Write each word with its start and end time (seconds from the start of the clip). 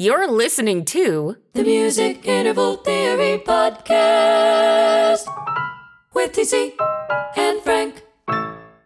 You're 0.00 0.30
listening 0.30 0.84
to 0.94 1.36
The 1.54 1.64
Music 1.64 2.24
Interval 2.24 2.76
Theory 2.76 3.42
Podcast 3.44 5.26
with 6.14 6.30
TC 6.30 6.72
and 7.36 7.60
Frank. 7.62 8.04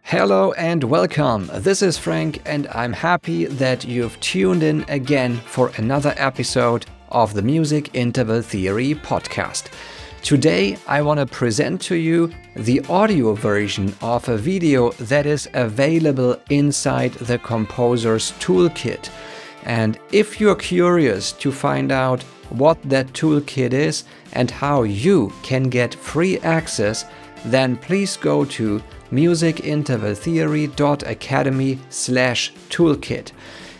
Hello 0.01 0.53
and 0.53 0.83
welcome. 0.83 1.51
This 1.53 1.83
is 1.83 1.99
Frank, 1.99 2.41
and 2.47 2.67
I'm 2.69 2.93
happy 2.93 3.45
that 3.45 3.85
you've 3.85 4.19
tuned 4.21 4.63
in 4.63 4.85
again 4.87 5.37
for 5.45 5.71
another 5.77 6.15
episode 6.17 6.87
of 7.09 7.35
the 7.35 7.43
Music 7.43 7.91
Interval 7.93 8.41
Theory 8.41 8.95
podcast. 8.95 9.71
Today, 10.23 10.79
I 10.87 11.03
want 11.03 11.19
to 11.19 11.27
present 11.27 11.79
to 11.81 11.95
you 11.95 12.33
the 12.55 12.81
audio 12.89 13.35
version 13.35 13.95
of 14.01 14.27
a 14.29 14.37
video 14.37 14.89
that 14.93 15.27
is 15.27 15.47
available 15.53 16.37
inside 16.49 17.13
the 17.13 17.37
Composer's 17.37 18.31
Toolkit. 18.39 19.11
And 19.65 19.97
if 20.11 20.39
you're 20.39 20.55
curious 20.55 21.31
to 21.33 21.51
find 21.51 21.91
out 21.91 22.23
what 22.49 22.81
that 22.83 23.07
toolkit 23.13 23.73
is 23.73 24.03
and 24.33 24.51
how 24.51 24.83
you 24.83 25.33
can 25.41 25.69
get 25.69 25.95
free 25.95 26.37
access, 26.39 27.05
then 27.45 27.77
please 27.77 28.17
go 28.17 28.43
to 28.45 28.81
musicintervaltheory.academy 29.11 31.79
slash 31.89 32.53
toolkit. 32.69 33.31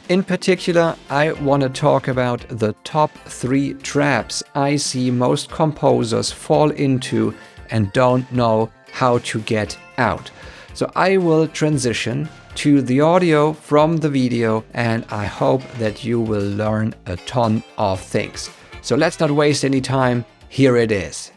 In 0.10 0.22
particular, 0.22 0.98
I 1.10 1.32
want 1.32 1.64
to 1.64 1.70
talk 1.70 2.10
about 2.10 2.46
the 2.50 2.74
top 2.84 3.10
three 3.26 3.74
traps 3.76 4.44
I 4.54 4.76
see 4.76 5.10
most 5.10 5.50
composers 5.50 6.30
fall 6.32 6.72
into 6.72 7.34
and 7.70 7.94
don't 7.94 8.30
know 8.32 8.70
how 8.92 9.20
to 9.20 9.40
get 9.42 9.78
out. 9.98 10.30
So 10.74 10.92
I 10.96 11.18
will 11.18 11.48
transition 11.48 12.28
to 12.56 12.82
the 12.82 13.02
audio 13.02 13.54
from 13.54 13.98
the 13.98 14.10
video, 14.10 14.64
and 14.74 15.06
I 15.10 15.26
hope 15.26 15.62
that 15.80 16.04
you 16.04 16.20
will 16.20 16.48
learn 16.56 16.94
a 17.06 17.16
ton 17.16 17.64
of 17.78 18.00
things. 18.00 18.50
So 18.82 18.96
let's 18.96 19.20
not 19.20 19.32
waste 19.32 19.66
any 19.66 19.82
time. 19.82 20.26
Here 20.50 20.78
it 20.78 20.92
is. 20.92 21.32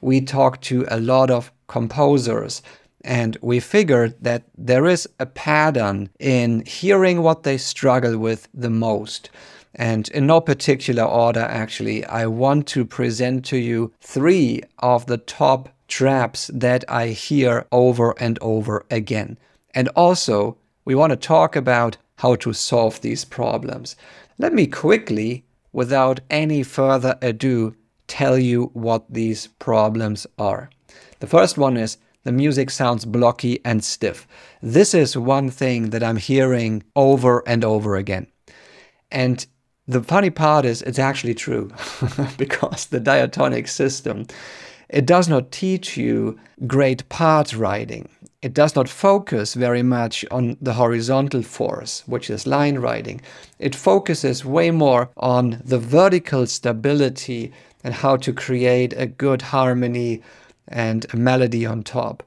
We 0.00 0.20
talked 0.20 0.62
to 0.64 0.86
a 0.88 1.00
lot 1.00 1.30
of 1.30 1.50
composers, 1.66 2.62
and 3.04 3.36
we 3.42 3.58
figured 3.60 4.14
that 4.20 4.44
there 4.56 4.86
is 4.86 5.08
a 5.18 5.26
pattern 5.26 6.10
in 6.20 6.64
hearing 6.66 7.22
what 7.22 7.42
they 7.42 7.58
struggle 7.58 8.18
with 8.18 8.48
the 8.54 8.70
most. 8.70 9.30
And 9.74 10.08
in 10.10 10.26
no 10.26 10.40
particular 10.40 11.04
order, 11.04 11.40
actually, 11.40 12.04
I 12.04 12.26
want 12.26 12.68
to 12.68 12.84
present 12.84 13.44
to 13.46 13.56
you 13.56 13.92
three 14.00 14.62
of 14.78 15.06
the 15.06 15.18
top 15.18 15.68
traps 15.88 16.50
that 16.54 16.84
I 16.88 17.08
hear 17.08 17.66
over 17.72 18.14
and 18.20 18.38
over 18.40 18.86
again. 18.90 19.36
And 19.74 19.88
also, 19.88 20.56
we 20.84 20.94
want 20.94 21.10
to 21.10 21.16
talk 21.16 21.56
about 21.56 21.96
how 22.16 22.36
to 22.36 22.52
solve 22.52 23.00
these 23.00 23.24
problems. 23.24 23.96
Let 24.38 24.52
me 24.52 24.66
quickly, 24.66 25.44
without 25.72 26.20
any 26.30 26.62
further 26.62 27.18
ado, 27.20 27.74
tell 28.06 28.38
you 28.38 28.70
what 28.72 29.04
these 29.12 29.48
problems 29.58 30.26
are. 30.38 30.70
The 31.20 31.26
first 31.26 31.58
one 31.58 31.76
is 31.76 31.98
the 32.22 32.32
music 32.32 32.70
sounds 32.70 33.04
blocky 33.04 33.60
and 33.64 33.84
stiff. 33.84 34.26
This 34.62 34.94
is 34.94 35.16
one 35.16 35.50
thing 35.50 35.90
that 35.90 36.02
I'm 36.02 36.16
hearing 36.16 36.82
over 36.96 37.42
and 37.46 37.64
over 37.64 37.96
again. 37.96 38.26
And 39.10 39.46
the 39.86 40.02
funny 40.02 40.30
part 40.30 40.64
is 40.64 40.82
it's 40.82 40.98
actually 40.98 41.34
true 41.34 41.70
because 42.38 42.86
the 42.86 43.00
diatonic 43.00 43.68
system 43.68 44.26
it 44.88 45.06
does 45.06 45.28
not 45.28 45.50
teach 45.50 45.96
you 45.96 46.38
great 46.66 47.08
part 47.08 47.54
writing. 47.54 48.08
It 48.44 48.52
does 48.52 48.76
not 48.76 48.90
focus 48.90 49.54
very 49.54 49.82
much 49.82 50.22
on 50.30 50.58
the 50.60 50.74
horizontal 50.74 51.40
force, 51.40 52.02
which 52.04 52.28
is 52.28 52.46
line 52.46 52.78
writing. 52.78 53.22
It 53.58 53.74
focuses 53.74 54.44
way 54.44 54.70
more 54.70 55.08
on 55.16 55.62
the 55.64 55.78
vertical 55.78 56.46
stability 56.46 57.52
and 57.82 57.94
how 57.94 58.18
to 58.18 58.34
create 58.34 58.92
a 58.98 59.06
good 59.06 59.40
harmony 59.40 60.20
and 60.68 61.06
a 61.10 61.16
melody 61.16 61.64
on 61.64 61.84
top. 61.84 62.22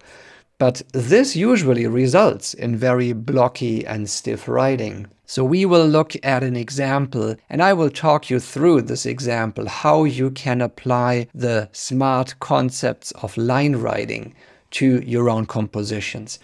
But 0.57 0.81
this 0.91 1.35
usually 1.35 1.85
results 1.85 2.55
in 2.55 2.75
very 2.75 3.13
blocky 3.13 3.85
and 3.85 4.09
stiff 4.09 4.47
writing. 4.47 5.05
So 5.27 5.43
we 5.43 5.67
will 5.67 5.85
look 5.85 6.15
at 6.23 6.41
an 6.41 6.55
example 6.55 7.35
and 7.47 7.61
I 7.61 7.73
will 7.73 7.91
talk 7.91 8.31
you 8.31 8.39
through 8.39 8.81
this 8.81 9.05
example, 9.05 9.67
how 9.67 10.05
you 10.05 10.31
can 10.31 10.61
apply 10.61 11.27
the 11.35 11.69
smart 11.73 12.39
concepts 12.39 13.11
of 13.11 13.37
line 13.37 13.75
writing 13.75 14.33
to 14.71 15.01
your 15.01 15.29
own 15.29 15.45
compositions. 15.45 16.39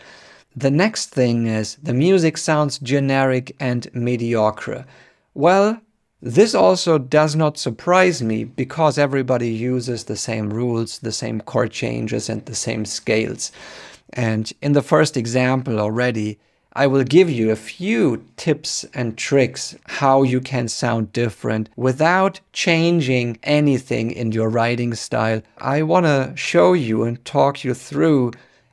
The 0.56 0.72
next 0.72 1.08
thing 1.08 1.48
is 1.48 1.76
the 1.82 1.94
music 1.94 2.38
sounds 2.38 2.78
generic 2.80 3.56
and 3.60 3.94
mediocre. 3.94 4.86
Well, 5.34 5.82
this 6.22 6.56
also 6.56 6.98
does 6.98 7.36
not 7.36 7.58
surprise 7.58 8.22
me 8.22 8.46
because 8.46 8.98
everybody 8.98 9.50
uses 9.50 10.06
the 10.06 10.16
same 10.16 10.54
rules, 10.54 11.00
the 11.00 11.12
same 11.12 11.42
chord 11.42 11.72
changes, 11.72 12.30
and 12.30 12.46
the 12.46 12.56
same 12.56 12.86
scales. 12.86 13.52
And 14.14 14.52
in 14.62 14.74
the 14.74 14.82
first 14.82 15.18
example 15.18 15.80
already, 15.80 16.40
I 16.76 16.88
will 16.88 17.04
give 17.04 17.30
you 17.30 17.52
a 17.52 17.56
few 17.56 18.26
tips 18.36 18.84
and 18.96 19.16
tricks 19.16 19.76
how 19.86 20.24
you 20.24 20.42
can 20.42 20.68
sound 20.68 21.14
different 21.14 21.70
without 21.76 22.40
changing 22.52 23.38
anything 23.44 24.10
in 24.10 24.32
your 24.32 24.50
writing 24.50 24.96
style. 24.96 25.44
I 25.60 25.84
want 25.84 26.08
to 26.08 26.34
show 26.36 26.74
you 26.74 27.04
and 27.04 27.24
talk 27.26 27.64
you 27.64 27.76
through 27.76 28.32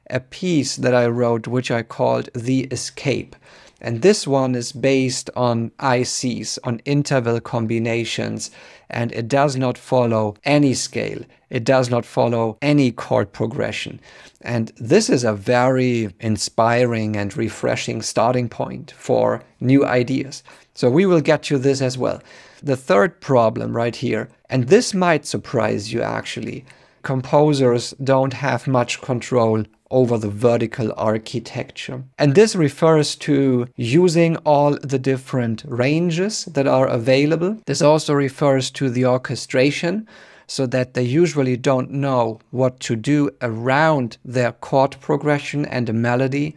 a 0.08 0.20
piece 0.20 0.76
that 0.76 0.94
I 0.94 1.08
wrote, 1.08 1.46
which 1.46 1.70
I 1.70 1.82
called 1.82 2.30
The 2.34 2.60
Escape. 2.70 3.36
And 3.82 4.00
this 4.00 4.26
one 4.26 4.54
is 4.54 4.72
based 4.72 5.28
on 5.36 5.70
ICs, 5.78 6.58
on 6.64 6.80
interval 6.86 7.40
combinations, 7.40 8.50
and 8.90 9.12
it 9.12 9.28
does 9.28 9.56
not 9.56 9.78
follow 9.78 10.36
any 10.44 10.74
scale. 10.74 11.22
It 11.48 11.64
does 11.64 11.90
not 11.90 12.04
follow 12.04 12.58
any 12.62 12.92
chord 12.92 13.32
progression. 13.32 14.00
And 14.42 14.72
this 14.76 15.10
is 15.10 15.24
a 15.24 15.32
very 15.32 16.14
inspiring 16.20 17.16
and 17.16 17.36
refreshing 17.36 18.02
starting 18.02 18.48
point 18.48 18.92
for 18.92 19.42
new 19.60 19.84
ideas. 19.84 20.42
So 20.74 20.88
we 20.90 21.06
will 21.06 21.20
get 21.20 21.42
to 21.44 21.58
this 21.58 21.80
as 21.82 21.98
well. 21.98 22.22
The 22.62 22.76
third 22.76 23.20
problem 23.20 23.76
right 23.76 23.96
here, 23.96 24.28
and 24.48 24.68
this 24.68 24.94
might 24.94 25.26
surprise 25.26 25.92
you 25.92 26.02
actually, 26.02 26.64
composers 27.02 27.94
don't 28.02 28.34
have 28.34 28.66
much 28.66 29.00
control 29.00 29.64
over 29.90 30.18
the 30.18 30.30
vertical 30.30 30.92
architecture. 30.96 32.04
And 32.18 32.34
this 32.34 32.54
refers 32.54 33.16
to 33.16 33.66
using 33.76 34.36
all 34.38 34.78
the 34.82 34.98
different 34.98 35.64
ranges 35.66 36.44
that 36.44 36.66
are 36.66 36.86
available. 36.86 37.58
This 37.66 37.82
also 37.82 38.14
refers 38.14 38.70
to 38.72 38.88
the 38.88 39.06
orchestration 39.06 40.06
so 40.46 40.66
that 40.66 40.94
they 40.94 41.02
usually 41.02 41.56
don't 41.56 41.90
know 41.90 42.40
what 42.50 42.80
to 42.80 42.96
do 42.96 43.30
around 43.40 44.18
their 44.24 44.52
chord 44.52 44.96
progression 45.00 45.64
and 45.64 45.88
a 45.88 45.92
melody. 45.92 46.56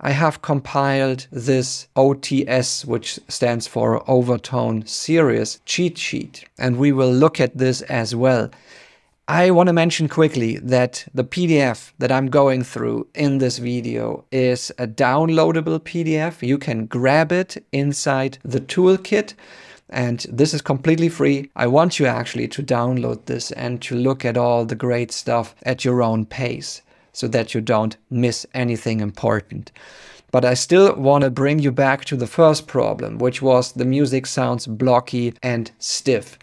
I 0.00 0.12
have 0.12 0.42
compiled 0.42 1.26
this 1.30 1.86
OTS, 1.94 2.84
which 2.86 3.20
stands 3.28 3.66
for 3.66 4.02
Overtone 4.10 4.86
Series 4.86 5.60
cheat 5.66 5.98
sheet, 5.98 6.44
and 6.58 6.78
we 6.78 6.90
will 6.90 7.12
look 7.12 7.38
at 7.38 7.58
this 7.58 7.82
as 7.82 8.16
well. 8.16 8.50
I 9.32 9.52
want 9.52 9.68
to 9.68 9.72
mention 9.72 10.08
quickly 10.08 10.56
that 10.56 11.06
the 11.14 11.22
PDF 11.22 11.92
that 12.00 12.10
I'm 12.10 12.30
going 12.30 12.64
through 12.64 13.06
in 13.14 13.38
this 13.38 13.58
video 13.58 14.24
is 14.32 14.72
a 14.76 14.88
downloadable 14.88 15.78
PDF. 15.78 16.44
You 16.44 16.58
can 16.58 16.86
grab 16.86 17.30
it 17.30 17.64
inside 17.70 18.38
the 18.42 18.58
toolkit 18.60 19.34
and 19.88 20.26
this 20.28 20.52
is 20.52 20.62
completely 20.62 21.08
free. 21.08 21.48
I 21.54 21.68
want 21.68 22.00
you 22.00 22.06
actually 22.06 22.48
to 22.48 22.62
download 22.64 23.26
this 23.26 23.52
and 23.52 23.80
to 23.82 23.94
look 23.94 24.24
at 24.24 24.36
all 24.36 24.64
the 24.64 24.74
great 24.74 25.12
stuff 25.12 25.54
at 25.62 25.84
your 25.84 26.02
own 26.02 26.26
pace 26.26 26.82
so 27.12 27.28
that 27.28 27.54
you 27.54 27.60
don't 27.60 27.96
miss 28.10 28.44
anything 28.52 28.98
important. 28.98 29.70
But 30.32 30.44
I 30.44 30.54
still 30.54 30.92
want 30.96 31.22
to 31.22 31.30
bring 31.30 31.60
you 31.60 31.70
back 31.70 32.04
to 32.06 32.16
the 32.16 32.26
first 32.26 32.66
problem, 32.66 33.18
which 33.18 33.40
was 33.40 33.72
the 33.72 33.84
music 33.84 34.26
sounds 34.26 34.66
blocky 34.66 35.34
and 35.40 35.70
stiff. 35.78 36.36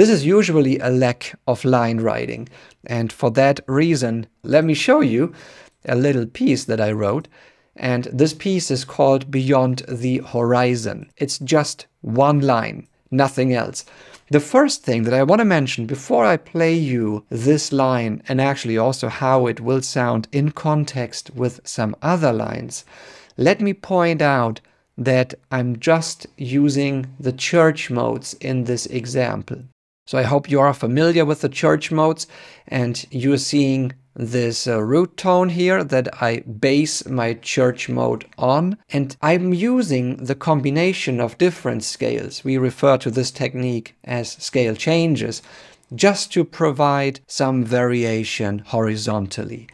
This 0.00 0.08
is 0.08 0.24
usually 0.24 0.78
a 0.78 0.88
lack 0.88 1.34
of 1.46 1.62
line 1.62 1.98
writing. 2.00 2.48
And 2.86 3.12
for 3.12 3.30
that 3.32 3.60
reason, 3.66 4.28
let 4.42 4.64
me 4.64 4.72
show 4.72 5.02
you 5.02 5.34
a 5.84 5.94
little 5.94 6.24
piece 6.24 6.64
that 6.64 6.80
I 6.80 6.90
wrote. 6.92 7.28
And 7.76 8.04
this 8.04 8.32
piece 8.32 8.70
is 8.70 8.86
called 8.86 9.30
Beyond 9.30 9.82
the 9.86 10.22
Horizon. 10.26 11.10
It's 11.18 11.38
just 11.38 11.86
one 12.00 12.40
line, 12.40 12.88
nothing 13.10 13.52
else. 13.52 13.84
The 14.30 14.40
first 14.40 14.82
thing 14.84 15.02
that 15.02 15.12
I 15.12 15.22
want 15.22 15.40
to 15.40 15.44
mention 15.44 15.84
before 15.84 16.24
I 16.24 16.38
play 16.38 16.72
you 16.72 17.26
this 17.28 17.70
line 17.70 18.22
and 18.26 18.40
actually 18.40 18.78
also 18.78 19.08
how 19.08 19.48
it 19.48 19.60
will 19.60 19.82
sound 19.82 20.28
in 20.32 20.52
context 20.52 21.30
with 21.34 21.60
some 21.64 21.94
other 22.00 22.32
lines, 22.32 22.86
let 23.36 23.60
me 23.60 23.74
point 23.74 24.22
out 24.22 24.62
that 24.96 25.34
I'm 25.50 25.78
just 25.78 26.26
using 26.38 27.14
the 27.20 27.32
church 27.34 27.90
modes 27.90 28.32
in 28.40 28.64
this 28.64 28.86
example. 28.86 29.64
So 30.10 30.18
I 30.18 30.24
hope 30.24 30.50
you 30.50 30.58
are 30.58 30.74
familiar 30.74 31.24
with 31.24 31.40
the 31.40 31.48
church 31.48 31.92
modes 31.92 32.26
and 32.66 33.06
you're 33.12 33.36
seeing 33.36 33.92
this 34.12 34.66
uh, 34.66 34.82
root 34.82 35.16
tone 35.16 35.50
here 35.50 35.84
that 35.84 36.20
I 36.20 36.40
base 36.40 37.06
my 37.06 37.34
church 37.34 37.88
mode 37.88 38.26
on. 38.36 38.76
And 38.88 39.16
I'm 39.22 39.54
using 39.54 40.16
the 40.16 40.34
combination 40.34 41.20
of 41.20 41.38
different 41.38 41.84
scales. 41.84 42.42
We 42.42 42.58
refer 42.58 42.98
to 42.98 43.10
this 43.12 43.30
technique 43.30 43.94
as 44.02 44.32
scale 44.32 44.74
changes 44.74 45.42
just 45.94 46.32
to 46.32 46.44
provide 46.44 47.20
some 47.28 47.62
variation 47.62 48.64
horizontally. 48.66 49.68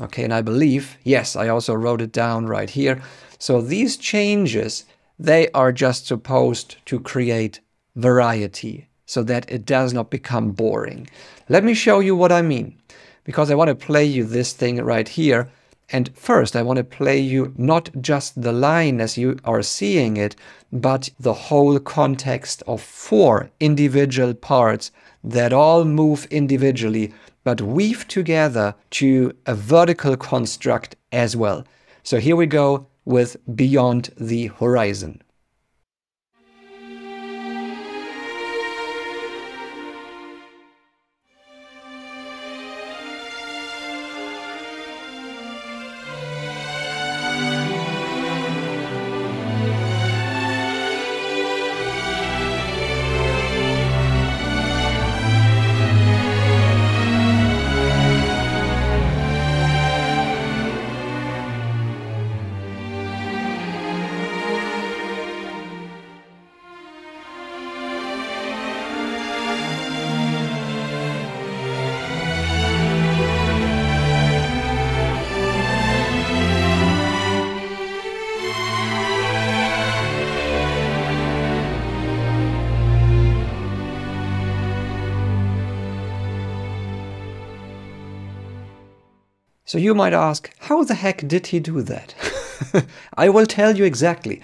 Okay, 0.00 0.24
and 0.24 0.32
I 0.32 0.40
believe, 0.40 0.96
yes, 1.04 1.36
I 1.36 1.48
also 1.48 1.74
wrote 1.74 2.00
it 2.00 2.12
down 2.12 2.46
right 2.46 2.70
here. 2.70 3.02
So 3.38 3.60
these 3.60 3.98
changes, 3.98 4.86
they 5.18 5.50
are 5.50 5.70
just 5.70 6.06
supposed 6.06 6.76
to 6.86 6.98
create 6.98 7.60
variety 7.94 8.88
so 9.06 9.22
that 9.22 9.50
it 9.50 9.64
does 9.66 9.92
not 9.92 10.10
become 10.10 10.52
boring. 10.52 11.08
Let 11.48 11.64
me 11.64 11.74
show 11.74 12.00
you 12.00 12.16
what 12.16 12.32
I 12.32 12.42
mean 12.42 12.76
because 13.24 13.50
I 13.50 13.54
want 13.54 13.68
to 13.68 13.74
play 13.74 14.04
you 14.04 14.24
this 14.24 14.52
thing 14.52 14.76
right 14.76 15.08
here. 15.08 15.50
And 15.90 16.10
first, 16.16 16.56
I 16.56 16.62
want 16.62 16.78
to 16.78 16.84
play 16.84 17.18
you 17.18 17.52
not 17.56 17.90
just 18.00 18.40
the 18.40 18.52
line 18.52 19.00
as 19.00 19.18
you 19.18 19.36
are 19.44 19.62
seeing 19.62 20.16
it, 20.16 20.34
but 20.72 21.10
the 21.20 21.34
whole 21.34 21.78
context 21.78 22.62
of 22.66 22.80
four 22.80 23.50
individual 23.60 24.32
parts 24.32 24.90
that 25.22 25.52
all 25.52 25.84
move 25.84 26.26
individually 26.30 27.12
but 27.44 27.60
weave 27.60 28.06
together 28.08 28.74
to 28.90 29.32
a 29.46 29.54
vertical 29.54 30.16
construct 30.16 30.96
as 31.10 31.36
well. 31.36 31.64
So 32.02 32.18
here 32.18 32.36
we 32.36 32.46
go 32.46 32.86
with 33.04 33.36
Beyond 33.54 34.10
the 34.16 34.46
Horizon. 34.46 35.22
So 89.72 89.78
you 89.78 89.94
might 89.94 90.12
ask, 90.12 90.50
how 90.58 90.84
the 90.84 90.94
heck 90.94 91.26
did 91.26 91.46
he 91.46 91.58
do 91.58 91.80
that? 91.80 92.14
I 93.16 93.30
will 93.30 93.46
tell 93.46 93.74
you 93.74 93.86
exactly. 93.86 94.42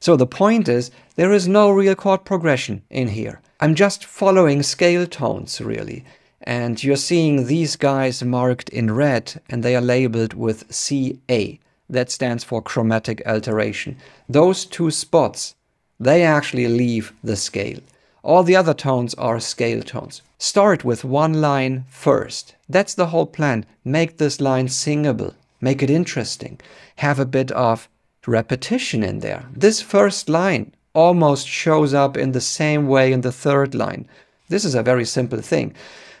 So 0.00 0.16
the 0.16 0.26
point 0.26 0.68
is, 0.68 0.90
there 1.14 1.32
is 1.32 1.48
no 1.48 1.70
real 1.70 1.94
chord 1.94 2.26
progression 2.26 2.82
in 2.90 3.08
here. 3.08 3.40
I'm 3.58 3.74
just 3.74 4.04
following 4.04 4.62
scale 4.62 5.06
tones, 5.06 5.62
really. 5.62 6.04
And 6.42 6.84
you're 6.84 6.96
seeing 6.96 7.46
these 7.46 7.74
guys 7.74 8.22
marked 8.22 8.68
in 8.68 8.92
red, 8.92 9.40
and 9.48 9.62
they 9.62 9.74
are 9.74 9.80
labeled 9.80 10.34
with 10.34 10.70
CA. 10.70 11.58
That 11.88 12.10
stands 12.10 12.44
for 12.44 12.60
chromatic 12.60 13.22
alteration. 13.24 13.96
Those 14.28 14.66
two 14.66 14.90
spots, 14.90 15.54
they 15.98 16.22
actually 16.22 16.68
leave 16.68 17.14
the 17.24 17.36
scale. 17.36 17.80
All 18.26 18.42
the 18.42 18.56
other 18.56 18.74
tones 18.74 19.14
are 19.14 19.38
scale 19.38 19.82
tones. 19.82 20.20
Start 20.36 20.84
with 20.84 21.04
one 21.04 21.40
line 21.40 21.84
first. 21.88 22.56
That's 22.68 22.92
the 22.92 23.06
whole 23.06 23.26
plan. 23.26 23.64
Make 23.84 24.16
this 24.16 24.40
line 24.40 24.68
singable. 24.68 25.34
Make 25.60 25.80
it 25.80 25.90
interesting. 25.90 26.58
Have 26.96 27.20
a 27.20 27.24
bit 27.24 27.52
of 27.52 27.88
repetition 28.26 29.04
in 29.04 29.20
there. 29.20 29.44
This 29.54 29.80
first 29.80 30.28
line 30.28 30.74
almost 30.92 31.46
shows 31.46 31.94
up 31.94 32.16
in 32.16 32.32
the 32.32 32.40
same 32.40 32.88
way 32.88 33.12
in 33.12 33.20
the 33.20 33.30
third 33.30 33.76
line. 33.76 34.08
This 34.48 34.64
is 34.64 34.74
a 34.74 34.82
very 34.82 35.04
simple 35.04 35.40
thing. 35.40 35.72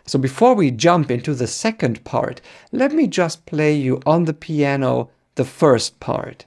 So 0.06 0.16
before 0.16 0.54
we 0.54 0.70
jump 0.70 1.10
into 1.10 1.34
the 1.34 1.48
second 1.48 2.04
part, 2.04 2.40
let 2.70 2.92
me 2.92 3.08
just 3.08 3.46
play 3.46 3.74
you 3.74 4.00
on 4.06 4.26
the 4.26 4.32
piano 4.32 5.10
the 5.34 5.44
first 5.44 5.98
part. 5.98 6.46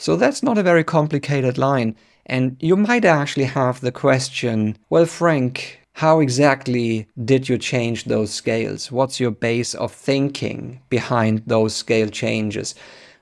So 0.00 0.16
that's 0.16 0.42
not 0.42 0.56
a 0.56 0.62
very 0.62 0.82
complicated 0.82 1.58
line. 1.58 1.94
And 2.24 2.56
you 2.58 2.74
might 2.74 3.04
actually 3.04 3.44
have 3.44 3.82
the 3.82 3.92
question, 3.92 4.78
well, 4.88 5.04
Frank, 5.04 5.78
how 5.92 6.20
exactly 6.20 7.06
did 7.22 7.50
you 7.50 7.58
change 7.58 8.04
those 8.04 8.32
scales? 8.32 8.90
What's 8.90 9.20
your 9.20 9.30
base 9.30 9.74
of 9.74 9.92
thinking 9.92 10.80
behind 10.88 11.42
those 11.46 11.76
scale 11.76 12.08
changes? 12.08 12.74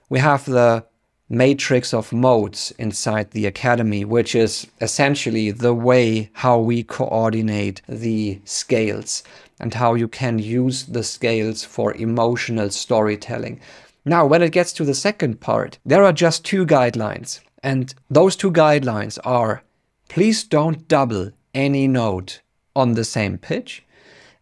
We 0.09 0.21
have 0.21 0.45
the 0.45 0.87
matrix 1.29 1.93
of 1.93 2.13
modes 2.13 2.73
inside 2.79 3.33
the 3.33 3.47
academy, 3.47 4.05
which 4.05 4.37
is 4.37 4.69
essentially 4.81 5.51
the 5.51 5.75
way 5.75 6.31
how 6.35 6.61
we 6.61 6.85
coordinate 6.85 7.83
the 7.89 8.41
scales 8.45 9.25
and 9.59 9.75
how 9.75 9.95
you 9.95 10.07
can 10.07 10.39
use 10.39 10.85
the 10.85 11.03
scales 11.03 11.65
for 11.65 11.93
emotional 11.95 12.71
storytelling. 12.71 13.61
Now, 14.09 14.25
when 14.25 14.41
it 14.41 14.53
gets 14.53 14.73
to 14.73 14.87
the 14.87 14.95
second 14.95 15.39
part, 15.39 15.79
there 15.85 16.03
are 16.03 16.15
just 16.15 16.43
two 16.43 16.65
guidelines. 16.65 17.41
And 17.63 17.95
those 18.09 18.37
two 18.37 18.51
guidelines 18.51 19.19
are 19.23 19.63
please 20.09 20.45
don't 20.45 20.89
double 20.89 21.33
any 21.53 21.87
note 21.87 22.41
on 22.75 22.95
the 22.95 23.05
same 23.05 23.37
pitch, 23.37 23.85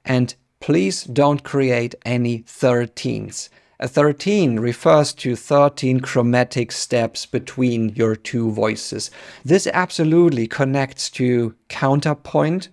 and 0.04 0.36
please 0.60 1.02
don't 1.02 1.42
create 1.42 1.96
any 2.04 2.44
13s. 2.44 3.48
A 3.80 3.88
13 3.88 4.60
refers 4.60 5.12
to 5.14 5.34
13 5.34 5.98
chromatic 5.98 6.70
steps 6.70 7.26
between 7.26 7.88
your 7.90 8.14
two 8.14 8.52
voices. 8.52 9.10
This 9.44 9.66
absolutely 9.66 10.46
connects 10.46 11.10
to 11.10 11.56
counterpoint. 11.68 12.68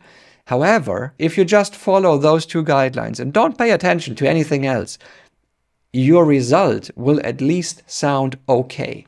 However, 0.46 1.14
if 1.18 1.38
you 1.38 1.46
just 1.46 1.76
follow 1.76 2.18
those 2.18 2.46
two 2.46 2.64
guidelines 2.64 3.20
and 3.20 3.34
don't 3.34 3.58
pay 3.58 3.72
attention 3.72 4.14
to 4.16 4.30
anything 4.30 4.66
else, 4.66 5.00
your 5.94 6.26
result 6.26 6.90
will 6.96 7.22
at 7.24 7.40
least 7.40 7.84
sound 7.86 8.38
okay. 8.50 9.06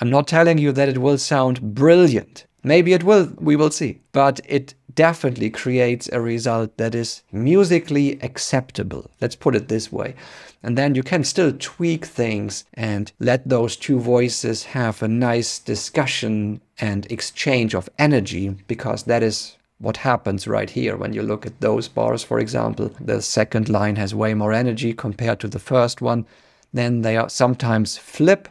I'm 0.00 0.10
not 0.10 0.26
telling 0.26 0.58
you 0.58 0.72
that 0.72 0.88
it 0.88 0.98
will 0.98 1.18
sound 1.18 1.74
brilliant. 1.74 2.46
Maybe 2.64 2.92
it 2.92 3.04
will, 3.04 3.32
we 3.38 3.54
will 3.54 3.70
see. 3.70 4.00
But 4.12 4.40
it 4.44 4.74
definitely 4.94 5.50
creates 5.50 6.08
a 6.12 6.20
result 6.20 6.76
that 6.76 6.94
is 6.94 7.22
musically 7.30 8.18
acceptable. 8.20 9.10
Let's 9.20 9.36
put 9.36 9.54
it 9.54 9.68
this 9.68 9.92
way. 9.92 10.14
And 10.62 10.76
then 10.76 10.94
you 10.94 11.02
can 11.02 11.24
still 11.24 11.52
tweak 11.52 12.06
things 12.06 12.64
and 12.74 13.12
let 13.20 13.48
those 13.48 13.76
two 13.76 14.00
voices 14.00 14.64
have 14.64 15.02
a 15.02 15.08
nice 15.08 15.58
discussion 15.58 16.60
and 16.80 17.10
exchange 17.12 17.74
of 17.74 17.88
energy 17.98 18.56
because 18.66 19.04
that 19.04 19.22
is 19.22 19.56
what 19.78 19.98
happens 19.98 20.46
right 20.46 20.70
here 20.70 20.96
when 20.96 21.12
you 21.12 21.22
look 21.22 21.44
at 21.46 21.60
those 21.60 21.88
bars, 21.88 22.22
for 22.22 22.38
example. 22.38 22.90
The 23.00 23.20
second 23.20 23.68
line 23.68 23.96
has 23.96 24.14
way 24.14 24.34
more 24.34 24.52
energy 24.52 24.92
compared 24.92 25.40
to 25.40 25.48
the 25.48 25.58
first 25.58 26.00
one. 26.00 26.26
Then 26.72 27.02
they 27.02 27.16
are 27.16 27.28
sometimes 27.28 27.98
flip. 27.98 28.48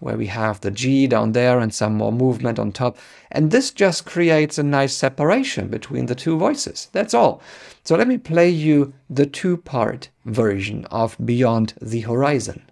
where 0.00 0.16
we 0.16 0.26
have 0.26 0.60
the 0.60 0.70
G 0.70 1.06
down 1.06 1.32
there 1.32 1.58
and 1.58 1.74
some 1.74 1.94
more 1.94 2.12
movement 2.12 2.58
on 2.58 2.72
top. 2.72 2.96
And 3.30 3.50
this 3.50 3.70
just 3.70 4.06
creates 4.06 4.58
a 4.58 4.62
nice 4.62 4.94
separation 4.94 5.68
between 5.68 6.06
the 6.06 6.14
two 6.14 6.38
voices. 6.38 6.88
That's 6.92 7.14
all. 7.14 7.42
So 7.84 7.96
let 7.96 8.08
me 8.08 8.18
play 8.18 8.48
you 8.50 8.92
the 9.10 9.26
two 9.26 9.56
part 9.56 10.08
version 10.24 10.84
of 10.86 11.16
Beyond 11.24 11.74
the 11.80 12.00
Horizon. 12.00 12.62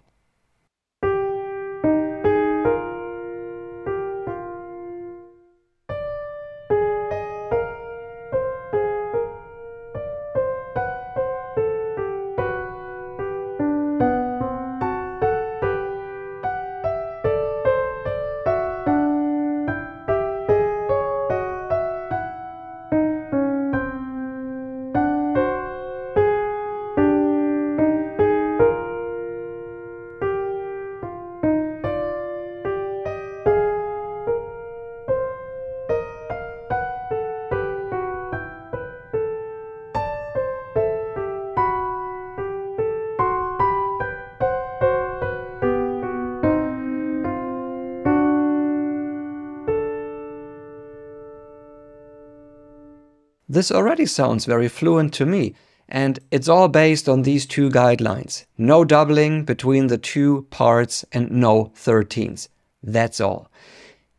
This 53.57 53.71
already 53.71 54.05
sounds 54.05 54.45
very 54.45 54.67
fluent 54.67 55.15
to 55.15 55.25
me, 55.25 55.55
and 55.89 56.19
it's 56.29 56.47
all 56.47 56.67
based 56.67 57.09
on 57.09 57.23
these 57.23 57.47
two 57.47 57.71
guidelines. 57.71 58.45
No 58.55 58.85
doubling 58.85 59.45
between 59.45 59.87
the 59.87 59.97
two 59.97 60.45
parts 60.51 61.03
and 61.11 61.31
no 61.31 61.71
13s. 61.75 62.49
That's 62.83 63.19
all. 63.19 63.49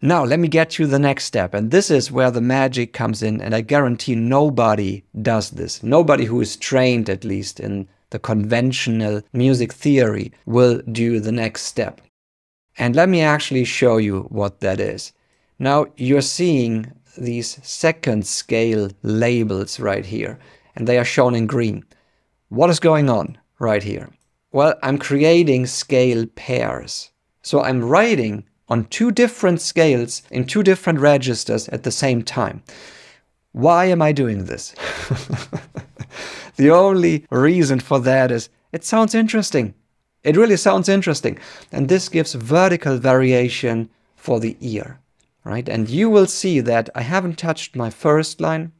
Now, 0.02 0.24
let 0.24 0.40
me 0.40 0.48
get 0.48 0.80
you 0.80 0.88
the 0.88 0.98
next 0.98 1.26
step, 1.26 1.54
and 1.54 1.70
this 1.70 1.88
is 1.88 2.10
where 2.10 2.32
the 2.32 2.40
magic 2.40 2.92
comes 2.92 3.22
in, 3.22 3.40
and 3.40 3.54
I 3.54 3.60
guarantee 3.60 4.16
nobody 4.16 5.04
does 5.22 5.50
this. 5.50 5.84
Nobody 5.84 6.24
who 6.24 6.40
is 6.40 6.56
trained, 6.56 7.08
at 7.08 7.22
least 7.24 7.60
in 7.60 7.86
the 8.10 8.18
conventional 8.18 9.22
music 9.32 9.72
theory, 9.72 10.32
will 10.46 10.82
do 10.90 11.20
the 11.20 11.30
next 11.30 11.62
step. 11.62 12.00
And 12.76 12.96
let 12.96 13.08
me 13.08 13.20
actually 13.20 13.66
show 13.66 13.98
you 13.98 14.22
what 14.30 14.58
that 14.62 14.80
is. 14.80 15.12
Now, 15.60 15.86
you're 15.96 16.22
seeing 16.22 16.92
these 17.16 17.58
second 17.62 18.26
scale 18.26 18.90
labels 19.02 19.80
right 19.80 20.04
here, 20.04 20.38
and 20.76 20.86
they 20.86 20.98
are 20.98 21.04
shown 21.04 21.34
in 21.34 21.46
green. 21.46 21.84
What 22.48 22.70
is 22.70 22.80
going 22.80 23.08
on 23.08 23.38
right 23.58 23.82
here? 23.82 24.10
Well, 24.52 24.74
I'm 24.82 24.98
creating 24.98 25.66
scale 25.66 26.26
pairs. 26.34 27.10
So 27.42 27.62
I'm 27.62 27.84
writing 27.84 28.44
on 28.68 28.84
two 28.86 29.10
different 29.10 29.60
scales 29.60 30.22
in 30.30 30.46
two 30.46 30.62
different 30.62 31.00
registers 31.00 31.68
at 31.68 31.82
the 31.82 31.90
same 31.90 32.22
time. 32.22 32.62
Why 33.52 33.86
am 33.86 34.02
I 34.02 34.12
doing 34.12 34.44
this? 34.44 34.72
the 36.56 36.70
only 36.70 37.26
reason 37.30 37.80
for 37.80 37.98
that 38.00 38.30
is 38.30 38.48
it 38.72 38.84
sounds 38.84 39.14
interesting. 39.14 39.74
It 40.22 40.36
really 40.36 40.56
sounds 40.56 40.88
interesting. 40.88 41.38
And 41.72 41.88
this 41.88 42.08
gives 42.08 42.34
vertical 42.34 42.98
variation 42.98 43.88
for 44.16 44.40
the 44.40 44.56
ear 44.60 45.00
right? 45.48 45.66
And 45.66 45.88
you 45.88 46.10
will 46.10 46.26
see 46.26 46.60
that 46.60 46.90
I 46.94 47.00
haven't 47.00 47.38
touched 47.38 47.74
my 47.74 47.88
first 47.88 48.38
line. 48.38 48.72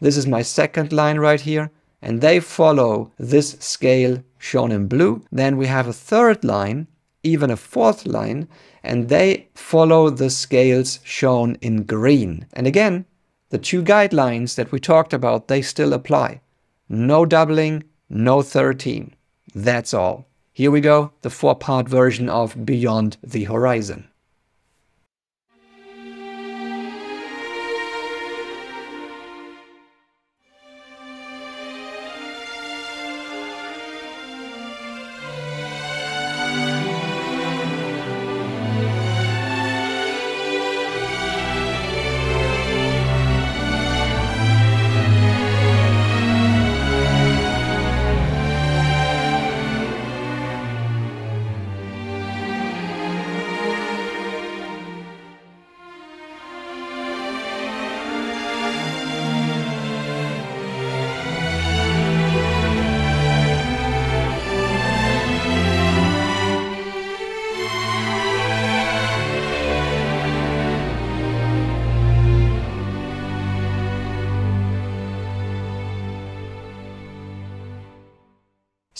This 0.00 0.16
is 0.16 0.26
my 0.26 0.40
second 0.40 0.92
line 0.92 1.18
right 1.18 1.40
here, 1.40 1.72
and 2.00 2.20
they 2.20 2.38
follow 2.38 3.10
this 3.18 3.56
scale 3.58 4.22
shown 4.38 4.70
in 4.70 4.86
blue. 4.86 5.24
Then 5.32 5.56
we 5.56 5.66
have 5.66 5.88
a 5.88 5.92
third 5.92 6.44
line, 6.44 6.86
even 7.24 7.50
a 7.50 7.56
fourth 7.56 8.06
line, 8.06 8.46
and 8.84 9.08
they 9.08 9.48
follow 9.54 10.10
the 10.10 10.30
scales 10.30 11.00
shown 11.02 11.56
in 11.60 11.82
green. 11.82 12.46
And 12.52 12.68
again, 12.68 13.04
the 13.48 13.58
two 13.58 13.82
guidelines 13.82 14.54
that 14.54 14.70
we 14.70 14.78
talked 14.78 15.12
about, 15.12 15.48
they 15.48 15.60
still 15.60 15.92
apply. 15.92 16.40
No 16.88 17.26
doubling, 17.26 17.82
no 18.08 18.42
13. 18.42 19.12
That's 19.54 19.92
all. 19.92 20.26
Here 20.52 20.70
we 20.70 20.80
go, 20.80 21.12
the 21.22 21.30
four 21.30 21.56
part 21.56 21.88
version 21.88 22.28
of 22.28 22.64
Beyond 22.64 23.16
the 23.24 23.44
Horizon. 23.44 24.09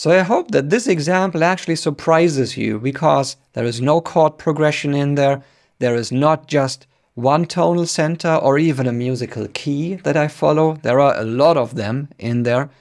So 0.01 0.09
I 0.09 0.23
hope 0.23 0.49
that 0.49 0.71
this 0.71 0.87
example 0.87 1.43
actually 1.43 1.75
surprises 1.75 2.57
you 2.57 2.79
because 2.79 3.37
there 3.53 3.65
is 3.65 3.79
no 3.79 4.01
chord 4.01 4.39
progression 4.39 4.95
in 4.95 5.13
there. 5.13 5.43
There 5.77 5.93
is 5.93 6.11
not 6.11 6.47
just 6.47 6.87
one 7.13 7.45
tonal 7.45 7.85
center 7.85 8.33
or 8.33 8.57
even 8.57 8.87
a 8.87 8.91
musical 8.91 9.47
key 9.53 9.97
that 9.97 10.17
I 10.17 10.27
follow. 10.27 10.79
There 10.81 10.99
are 10.99 11.15
a 11.15 11.23
lot 11.23 11.55
of 11.55 11.75
them 11.75 12.09
in 12.17 12.41
there. 12.41 12.71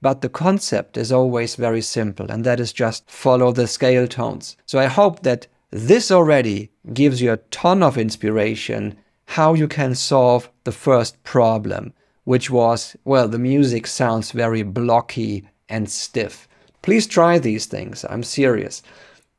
But 0.00 0.20
the 0.20 0.28
concept 0.28 0.96
is 0.96 1.10
always 1.10 1.56
very 1.56 1.82
simple, 1.82 2.30
and 2.30 2.44
that 2.44 2.60
is 2.60 2.72
just 2.72 3.10
follow 3.10 3.50
the 3.50 3.66
scale 3.66 4.06
tones. 4.06 4.56
So 4.64 4.78
I 4.78 4.86
hope 4.86 5.24
that 5.24 5.48
this 5.72 6.12
already 6.12 6.70
gives 6.92 7.20
you 7.20 7.32
a 7.32 7.42
ton 7.50 7.82
of 7.82 7.98
inspiration 7.98 8.96
how 9.24 9.54
you 9.54 9.66
can 9.66 9.96
solve 9.96 10.48
the 10.62 10.70
first 10.70 11.20
problem, 11.24 11.92
which 12.22 12.50
was, 12.50 12.94
well, 13.04 13.26
the 13.26 13.40
music 13.40 13.88
sounds 13.88 14.30
very 14.30 14.62
blocky 14.62 15.42
and 15.68 15.90
stiff. 15.90 16.44
Please 16.82 17.06
try 17.06 17.38
these 17.38 17.66
things. 17.66 18.04
I'm 18.08 18.22
serious. 18.22 18.82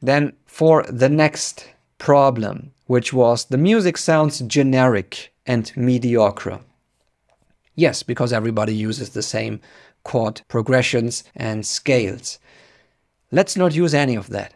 Then 0.02 0.34
for 0.46 0.84
the 0.84 1.10
next 1.10 1.68
problem, 1.98 2.72
which 2.86 3.14
was 3.14 3.46
the 3.46 3.58
music 3.58 3.98
sounds 3.98 4.40
generic 4.40 5.34
and 5.46 5.72
mediocre. 5.76 6.60
Yes, 7.76 8.04
because 8.04 8.34
everybody 8.34 8.74
uses 8.74 9.12
the 9.12 9.22
same 9.22 9.62
chord 10.04 10.42
progressions 10.48 11.24
and 11.36 11.66
scales. 11.66 12.40
Let's 13.32 13.56
not 13.56 13.76
use 13.76 13.94
any 13.94 14.16
of 14.16 14.30
that. 14.30 14.54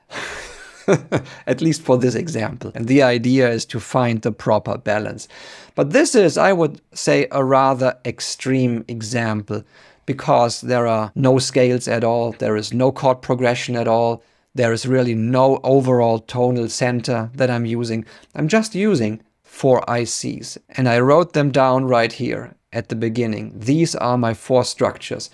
At 1.47 1.61
least 1.61 1.81
for 1.83 1.97
this 1.97 2.15
example. 2.15 2.71
And 2.75 2.87
the 2.87 3.03
idea 3.03 3.49
is 3.49 3.65
to 3.67 3.79
find 3.79 4.21
the 4.21 4.31
proper 4.31 4.77
balance. 4.77 5.27
But 5.75 5.91
this 5.91 6.15
is, 6.15 6.37
I 6.37 6.53
would 6.53 6.81
say, 6.93 7.27
a 7.31 7.43
rather 7.43 7.97
extreme 8.03 8.83
example 8.87 9.63
because 10.05 10.61
there 10.61 10.87
are 10.87 11.11
no 11.15 11.39
scales 11.39 11.87
at 11.87 12.03
all, 12.03 12.31
there 12.33 12.55
is 12.55 12.73
no 12.73 12.91
chord 12.91 13.21
progression 13.21 13.75
at 13.75 13.87
all, 13.87 14.23
there 14.55 14.73
is 14.73 14.85
really 14.85 15.15
no 15.15 15.59
overall 15.63 16.19
tonal 16.19 16.69
center 16.69 17.31
that 17.33 17.49
I'm 17.49 17.65
using. 17.65 18.05
I'm 18.35 18.47
just 18.47 18.75
using 18.75 19.21
four 19.43 19.81
ICs 19.81 20.57
and 20.69 20.87
I 20.87 20.99
wrote 20.99 21.33
them 21.33 21.51
down 21.51 21.85
right 21.85 22.11
here 22.11 22.55
at 22.71 22.89
the 22.89 22.95
beginning. 22.95 23.53
These 23.55 23.95
are 23.95 24.17
my 24.17 24.33
four 24.33 24.63
structures. 24.63 25.29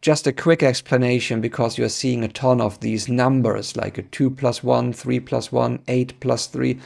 Just 0.00 0.26
a 0.26 0.32
quick 0.32 0.62
explanation 0.62 1.40
because 1.40 1.78
you're 1.78 1.88
seeing 1.88 2.24
a 2.24 2.28
ton 2.28 2.60
of 2.60 2.80
these 2.80 3.08
numbers 3.08 3.76
like 3.76 3.98
a 3.98 4.02
2 4.02 4.30
plus 4.30 4.62
1, 4.62 4.92
3 4.92 5.20
plus 5.20 5.52
1, 5.52 5.82
8 5.86 6.20
plus 6.20 6.46
3. 6.46 6.78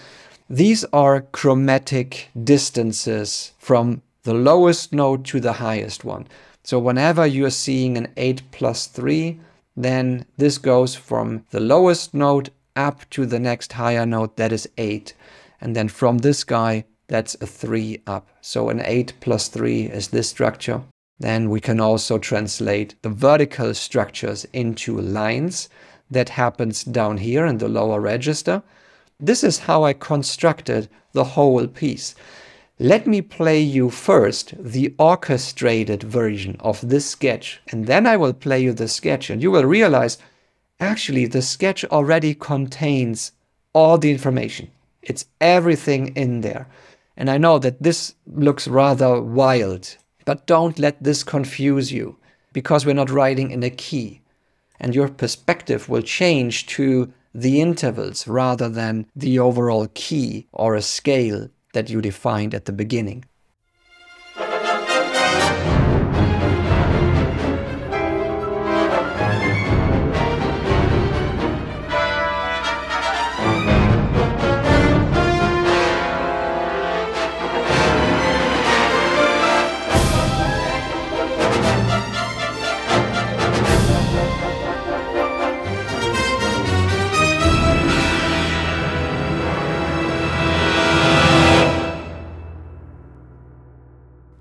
These 0.49 0.85
are 0.93 1.23
chromatic 1.33 2.29
distances 2.45 3.53
from 3.59 4.03
the 4.25 4.35
lowest 4.35 4.93
note 4.93 5.25
to 5.27 5.41
the 5.41 5.55
highest 5.55 6.05
one. 6.05 6.27
So 6.63 6.79
whenever 6.79 7.27
you 7.27 7.47
are 7.47 7.51
seeing 7.51 7.97
an 7.97 8.09
8 8.17 8.43
plus 8.51 8.87
3, 8.87 9.41
then 9.77 10.27
this 10.37 10.59
goes 10.59 10.95
from 10.95 11.45
the 11.51 11.61
lowest 11.61 12.13
note 12.15 12.51
up 12.77 13.09
to 13.11 13.27
the 13.27 13.41
next 13.41 13.73
higher 13.73 14.07
note, 14.07 14.37
that 14.37 14.53
is 14.53 14.69
8. 14.77 15.15
And 15.61 15.75
then 15.75 15.89
from 15.89 16.19
this 16.19 16.45
guy, 16.45 16.85
that's 17.09 17.35
a 17.41 17.47
3 17.47 18.03
up. 18.07 18.29
So 18.41 18.69
an 18.69 18.81
8 18.85 19.15
plus 19.21 19.49
3 19.49 19.83
is 19.87 20.09
this 20.09 20.29
structure. 20.29 20.83
Then 21.19 21.51
we 21.51 21.61
can 21.61 21.81
also 21.81 22.19
translate 22.19 22.95
the 23.03 23.11
vertical 23.11 23.75
structures 23.75 24.47
into 24.53 24.99
lines. 25.01 25.69
That 26.11 26.31
happens 26.31 26.83
down 26.83 27.19
here 27.19 27.47
in 27.47 27.59
the 27.59 27.69
lower 27.69 28.01
register. 28.01 28.63
This 29.19 29.45
is 29.45 29.61
how 29.61 29.85
I 29.85 29.93
constructed 29.93 30.89
the 31.13 31.25
whole 31.25 31.67
piece. 31.67 32.15
Let 32.83 33.07
me 33.07 33.21
play 33.21 33.61
you 33.61 33.91
first 33.91 34.55
the 34.59 34.95
orchestrated 34.99 36.03
version 36.03 36.57
of 36.61 36.81
this 36.81 37.05
sketch, 37.05 37.61
and 37.71 37.87
then 37.87 38.07
I 38.07 38.17
will 38.17 38.33
play 38.33 38.63
you 38.63 38.73
the 38.73 38.89
sketch, 38.89 39.29
and 39.29 39.43
you 39.43 39.51
will 39.51 39.67
realize 39.67 40.17
actually 40.81 41.27
the 41.27 41.43
sketch 41.43 41.85
already 41.85 42.33
contains 42.35 43.33
all 43.75 43.99
the 43.99 44.11
information. 44.11 44.71
It's 45.03 45.27
everything 45.43 46.17
in 46.17 46.41
there. 46.41 46.69
And 47.19 47.29
I 47.29 47.37
know 47.37 47.59
that 47.59 47.83
this 47.83 48.15
looks 48.27 48.67
rather 48.67 49.21
wild, 49.21 49.99
but 50.25 50.47
don't 50.47 50.79
let 50.79 51.03
this 51.03 51.23
confuse 51.23 51.93
you 51.93 52.17
because 52.55 52.87
we're 52.87 52.95
not 52.95 53.11
writing 53.11 53.51
in 53.51 53.63
a 53.63 53.69
key. 53.69 54.23
And 54.81 54.95
your 54.95 55.09
perspective 55.09 55.91
will 55.91 56.01
change 56.01 56.67
to 56.69 57.13
the 57.35 57.61
intervals 57.61 58.27
rather 58.27 58.71
than 58.71 59.05
the 59.15 59.39
overall 59.39 59.89
key 59.93 60.47
or 60.51 60.75
a 60.75 60.81
scale 60.81 61.51
that 61.73 61.91
you 61.91 62.01
defined 62.01 62.55
at 62.55 62.65
the 62.65 62.73
beginning. 62.73 63.25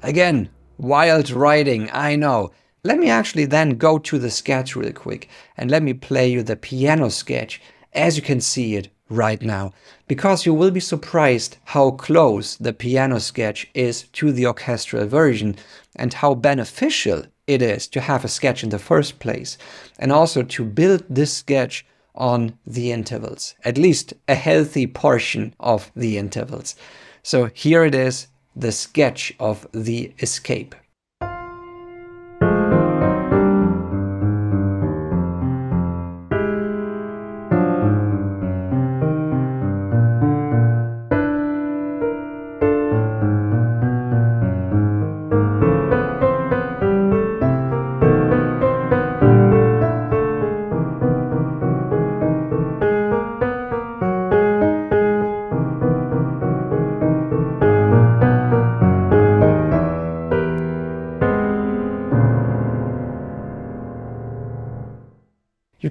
Again, 0.09 0.49
wild 0.79 1.29
writing, 1.29 1.87
I 1.93 2.15
know. 2.15 2.51
Let 2.83 2.97
me 2.97 3.11
actually 3.11 3.45
then 3.45 3.77
go 3.77 3.99
to 3.99 4.17
the 4.17 4.31
sketch 4.31 4.75
real 4.75 4.91
quick 4.91 5.29
and 5.55 5.69
let 5.69 5.83
me 5.83 5.93
play 5.93 6.31
you 6.31 6.41
the 6.41 6.55
piano 6.55 7.11
sketch 7.11 7.61
as 7.93 8.15
you 8.15 8.23
can 8.23 8.41
see 8.41 8.75
it 8.75 8.89
right 9.07 9.39
now. 9.39 9.71
Because 10.07 10.47
you 10.47 10.53
will 10.55 10.71
be 10.71 10.79
surprised 10.79 11.57
how 11.65 11.91
close 11.91 12.55
the 12.55 12.73
piano 12.73 13.19
sketch 13.19 13.67
is 13.75 14.07
to 14.13 14.31
the 14.31 14.47
orchestral 14.47 15.05
version 15.05 15.57
and 15.95 16.11
how 16.11 16.33
beneficial 16.33 17.25
it 17.45 17.61
is 17.61 17.85
to 17.89 18.01
have 18.01 18.25
a 18.25 18.27
sketch 18.27 18.63
in 18.63 18.71
the 18.71 18.79
first 18.79 19.19
place 19.19 19.59
and 19.99 20.11
also 20.11 20.41
to 20.41 20.65
build 20.65 21.03
this 21.07 21.33
sketch 21.33 21.85
on 22.15 22.57
the 22.65 22.91
intervals, 22.91 23.53
at 23.63 23.77
least 23.77 24.15
a 24.27 24.33
healthy 24.33 24.87
portion 24.87 25.53
of 25.59 25.91
the 25.95 26.17
intervals. 26.17 26.75
So 27.21 27.51
here 27.53 27.83
it 27.83 27.93
is 27.93 28.25
the 28.59 28.71
sketch 28.71 29.33
of 29.39 29.67
the 29.71 30.13
escape. 30.19 30.75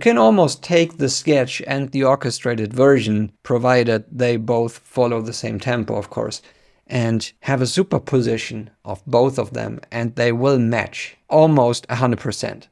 Can 0.09 0.17
almost 0.17 0.63
take 0.63 0.97
the 0.97 1.09
sketch 1.11 1.61
and 1.67 1.91
the 1.91 2.03
orchestrated 2.03 2.73
version, 2.73 3.31
provided 3.43 4.07
they 4.11 4.39
both 4.39 4.79
follow 4.79 5.21
the 5.21 5.35
same 5.35 5.61
tempo, 5.61 5.97
of 5.97 6.09
course, 6.09 6.41
and 6.87 7.31
have 7.41 7.61
a 7.61 7.67
superposition 7.67 8.71
of 8.87 9.05
both 9.07 9.39
of 9.39 9.53
them, 9.53 9.79
and 9.93 10.15
they 10.15 10.33
will 10.33 10.59
match 10.59 11.15
almost 11.29 11.87
100%. 11.89 12.69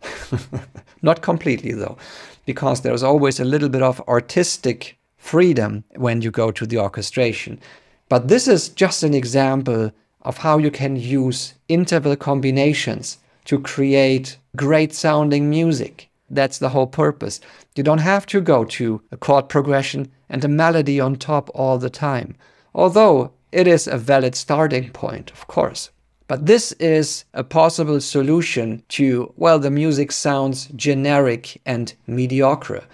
Not 1.02 1.20
completely, 1.20 1.72
though, 1.72 1.98
because 2.46 2.80
there's 2.80 3.02
always 3.02 3.38
a 3.38 3.44
little 3.44 3.68
bit 3.68 3.82
of 3.82 4.00
artistic 4.08 4.96
freedom 5.18 5.84
when 5.96 6.22
you 6.22 6.30
go 6.30 6.50
to 6.50 6.64
the 6.66 6.78
orchestration. 6.78 7.60
But 8.08 8.28
this 8.28 8.48
is 8.48 8.70
just 8.70 9.02
an 9.02 9.12
example 9.12 9.92
of 10.22 10.38
how 10.38 10.56
you 10.56 10.70
can 10.70 10.96
use 10.96 11.52
interval 11.68 12.16
combinations 12.16 13.18
to 13.44 13.60
create 13.60 14.38
great 14.56 14.94
sounding 14.94 15.50
music. 15.50 16.08
That's 16.28 16.58
the 16.58 16.70
whole 16.70 16.86
purpose. 16.86 17.40
You 17.74 17.82
don't 17.82 17.98
have 17.98 18.26
to 18.26 18.40
go 18.40 18.64
to 18.64 19.02
a 19.12 19.16
chord 19.16 19.48
progression 19.48 20.10
and 20.28 20.44
a 20.44 20.48
melody 20.48 21.00
on 21.00 21.16
top 21.16 21.50
all 21.54 21.78
the 21.78 21.90
time, 21.90 22.36
although 22.74 23.32
it 23.52 23.66
is 23.66 23.86
a 23.86 23.96
valid 23.96 24.34
starting 24.34 24.90
point, 24.90 25.30
of 25.30 25.46
course. 25.46 25.90
But 26.28 26.46
this 26.46 26.72
is 26.72 27.24
a 27.32 27.44
possible 27.44 28.00
solution 28.00 28.82
to, 28.88 29.32
well, 29.36 29.60
the 29.60 29.70
music 29.70 30.10
sounds 30.10 30.66
generic 30.74 31.60
and 31.64 31.94
mediocre. 32.06 32.84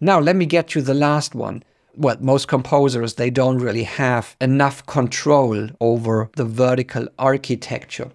Now, 0.00 0.20
let 0.20 0.36
me 0.36 0.44
get 0.44 0.68
to 0.68 0.82
the 0.82 0.92
last 0.92 1.34
one 1.34 1.62
well, 1.96 2.16
most 2.20 2.48
composers, 2.48 3.14
they 3.14 3.30
don't 3.30 3.58
really 3.58 3.84
have 3.84 4.36
enough 4.40 4.84
control 4.86 5.68
over 5.80 6.30
the 6.36 6.44
vertical 6.44 7.08
architecture. 7.18 8.10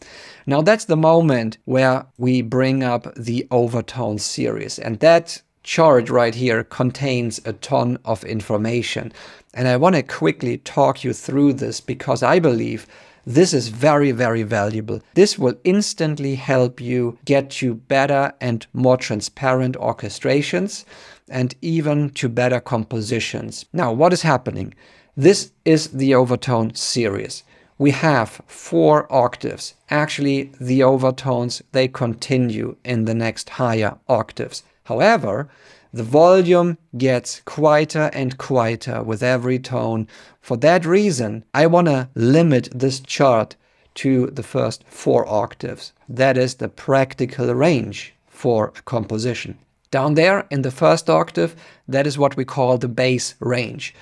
Now, 0.45 0.61
that's 0.61 0.85
the 0.85 0.97
moment 0.97 1.57
where 1.65 2.05
we 2.17 2.41
bring 2.41 2.83
up 2.83 3.13
the 3.15 3.47
overtone 3.51 4.17
series. 4.17 4.79
And 4.79 4.99
that 4.99 5.41
chart 5.63 6.09
right 6.09 6.33
here 6.33 6.63
contains 6.63 7.39
a 7.45 7.53
ton 7.53 7.99
of 8.05 8.23
information. 8.23 9.11
And 9.53 9.67
I 9.67 9.77
want 9.77 9.95
to 9.95 10.03
quickly 10.03 10.57
talk 10.57 11.03
you 11.03 11.13
through 11.13 11.53
this 11.53 11.81
because 11.81 12.23
I 12.23 12.39
believe 12.39 12.87
this 13.25 13.53
is 13.53 13.67
very, 13.67 14.11
very 14.11 14.43
valuable. 14.43 15.01
This 15.13 15.37
will 15.37 15.55
instantly 15.63 16.35
help 16.35 16.81
you 16.81 17.19
get 17.25 17.61
you 17.61 17.75
better 17.75 18.33
and 18.41 18.65
more 18.73 18.97
transparent 18.97 19.75
orchestrations 19.75 20.85
and 21.29 21.55
even 21.61 22.09
to 22.11 22.29
better 22.29 22.59
compositions. 22.59 23.65
Now, 23.73 23.91
what 23.91 24.13
is 24.13 24.21
happening? 24.21 24.73
This 25.15 25.51
is 25.65 25.87
the 25.87 26.15
overtone 26.15 26.75
series. 26.75 27.43
We 27.77 27.91
have 27.91 28.41
four 28.47 29.11
octaves. 29.11 29.75
Actually, 29.89 30.51
the 30.59 30.83
overtones, 30.83 31.61
they 31.71 31.87
continue 31.87 32.75
in 32.83 33.05
the 33.05 33.13
next 33.13 33.49
higher 33.51 33.97
octaves. 34.07 34.63
However, 34.83 35.49
the 35.93 36.03
volume 36.03 36.77
gets 36.97 37.41
quieter 37.45 38.11
and 38.13 38.37
quieter 38.37 39.01
with 39.01 39.23
every 39.23 39.59
tone. 39.59 40.07
For 40.41 40.57
that 40.57 40.85
reason, 40.85 41.45
I 41.53 41.67
want 41.67 41.87
to 41.87 42.09
limit 42.15 42.69
this 42.75 42.99
chart 42.99 43.55
to 43.95 44.27
the 44.27 44.43
first 44.43 44.83
four 44.87 45.27
octaves. 45.27 45.93
That 46.07 46.37
is 46.37 46.55
the 46.55 46.69
practical 46.69 47.53
range 47.53 48.13
for 48.27 48.73
a 48.77 48.81
composition. 48.83 49.57
Down 49.91 50.13
there 50.13 50.45
in 50.52 50.62
the 50.62 50.71
first 50.71 51.10
octave, 51.10 51.56
that 51.88 52.06
is 52.06 52.17
what 52.17 52.38
we 52.38 52.45
call 52.45 52.78
the 52.78 52.88
bass 52.88 53.36
range. 53.39 53.95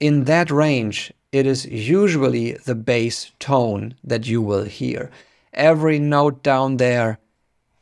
In 0.00 0.24
that 0.24 0.50
range, 0.50 1.12
it 1.30 1.46
is 1.46 1.66
usually 1.66 2.52
the 2.52 2.74
bass 2.74 3.30
tone 3.38 3.94
that 4.02 4.26
you 4.26 4.42
will 4.42 4.64
hear. 4.64 5.10
Every 5.52 5.98
note 5.98 6.42
down 6.42 6.78
there 6.78 7.18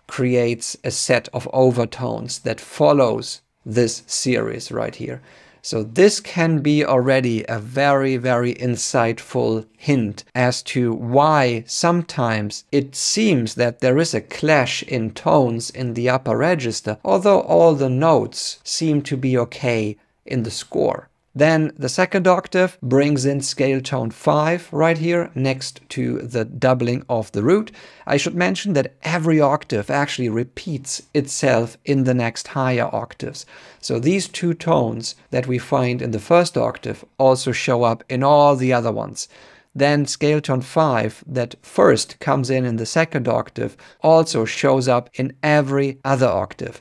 creates 0.07 0.77
a 0.85 0.90
set 0.90 1.29
of 1.33 1.49
overtones 1.53 2.40
that 2.40 2.61
follows 2.61 3.40
this 3.64 4.03
series 4.07 4.71
right 4.71 4.95
here. 4.95 5.21
So 5.66 5.83
this 5.83 6.20
can 6.20 6.61
be 6.61 6.85
already 6.85 7.44
a 7.48 7.59
very, 7.59 8.16
very 8.18 8.55
insightful 8.55 9.66
hint 9.76 10.22
as 10.33 10.62
to 10.62 10.92
why 10.92 11.64
sometimes 11.66 12.62
it 12.70 12.94
seems 12.94 13.57
that 13.57 13.81
there 13.81 13.98
is 13.98 14.14
a 14.14 14.20
clash 14.20 14.85
in 14.85 15.11
tones 15.11 15.70
in 15.70 15.94
the 15.94 16.09
upper 16.09 16.37
register, 16.37 16.98
although 17.05 17.40
all 17.40 17.74
the 17.74 17.88
notes 17.88 18.61
seem 18.62 19.02
to 19.02 19.16
be 19.16 19.37
okay 19.37 19.96
in 20.24 20.44
the 20.44 20.52
score. 20.52 21.09
Then 21.37 21.72
the 21.77 21.90
second 21.90 22.27
octave 22.27 22.79
brings 22.81 23.27
in 23.27 23.42
scale 23.42 23.83
tone 23.83 24.11
5 24.11 24.70
right 24.72 24.96
here 24.96 25.31
next 25.35 25.87
to 25.90 26.20
the 26.20 26.46
doubling 26.46 27.05
of 27.11 27.31
the 27.33 27.42
root. 27.42 27.70
I 28.07 28.16
should 28.16 28.35
mention 28.35 28.72
that 28.72 28.94
every 29.03 29.38
octave 29.38 29.90
actually 29.90 30.31
repeats 30.31 31.03
itself 31.12 31.77
in 31.85 32.05
the 32.05 32.14
next 32.14 32.49
higher 32.49 32.88
octaves. 32.90 33.44
So 33.83 33.99
these 33.99 34.29
two 34.29 34.55
tones 34.55 35.14
that 35.29 35.46
we 35.46 35.59
find 35.59 36.01
in 36.01 36.12
the 36.12 36.18
first 36.18 36.57
octave 36.57 37.05
also 37.18 37.53
show 37.53 37.83
up 37.83 38.03
in 38.09 38.22
all 38.22 38.57
the 38.57 38.72
other 38.72 38.90
ones. 38.90 39.29
Then 39.75 40.07
scale 40.07 40.40
tone 40.40 40.62
5 40.62 41.22
that 41.27 41.57
first 41.61 42.18
comes 42.18 42.49
in 42.49 42.64
in 42.64 42.77
the 42.77 42.87
second 42.87 43.29
octave 43.29 43.77
also 44.03 44.46
shows 44.46 44.88
up 44.88 45.11
in 45.12 45.35
every 45.42 45.99
other 46.03 46.29
octave. 46.29 46.81